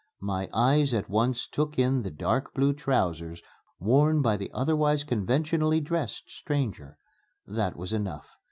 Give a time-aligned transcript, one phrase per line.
[0.23, 3.43] My eyes at once took in the dark blue trousers
[3.79, 6.97] worn by the otherwise conventionally dressed stranger.
[7.45, 8.35] That was enough.